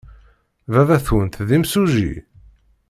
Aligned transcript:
Baba-twent 0.71 1.39
d 1.47 1.49
imsujji? 1.57 2.11